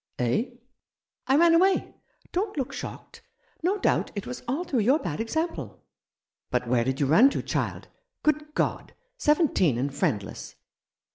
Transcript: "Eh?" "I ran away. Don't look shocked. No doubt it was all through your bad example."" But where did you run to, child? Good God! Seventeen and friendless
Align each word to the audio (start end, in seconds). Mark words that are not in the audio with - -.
"Eh?" 0.17 0.45
"I 1.27 1.35
ran 1.35 1.53
away. 1.53 1.93
Don't 2.31 2.57
look 2.57 2.73
shocked. 2.73 3.21
No 3.61 3.77
doubt 3.77 4.09
it 4.15 4.25
was 4.25 4.41
all 4.47 4.63
through 4.63 4.79
your 4.79 4.97
bad 4.97 5.19
example."" 5.19 5.83
But 6.51 6.67
where 6.67 6.83
did 6.83 6.99
you 6.99 7.05
run 7.05 7.29
to, 7.29 7.43
child? 7.43 7.87
Good 8.23 8.55
God! 8.55 8.95
Seventeen 9.19 9.77
and 9.77 9.93
friendless 9.93 10.55